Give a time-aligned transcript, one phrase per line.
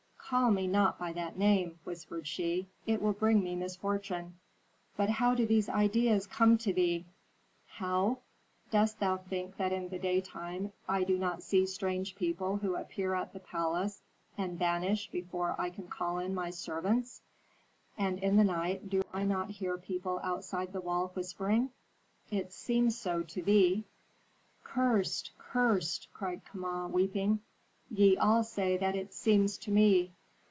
[0.31, 4.39] "Call me not by that name!" whispered she; "it will bring me misfortune."
[4.95, 7.03] "But how do these ideas come to thee?"
[7.67, 8.19] "How?
[8.69, 13.13] Dost thou think that in the daytime I do not see strange people who appear
[13.13, 14.01] at the palace
[14.37, 17.21] and vanish before I can call in my servants?
[17.97, 21.71] And in the night do I not hear people outside the wall whispering?"
[22.29, 23.83] "It seems so to thee."
[24.63, 25.31] "Cursed!
[25.37, 27.41] Cursed!" cried Kama, weeping.
[27.89, 30.13] "Ye all say that it seems to me.